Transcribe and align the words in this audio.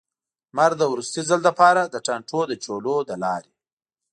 لمر 0.51 0.71
د 0.77 0.81
وروستي 0.91 1.21
ځل 1.29 1.39
لپاره، 1.47 1.81
د 1.83 1.95
ټانټو 2.05 2.41
د 2.47 2.53
چولو 2.63 2.95
له 3.09 3.15
لارې. 3.23 3.53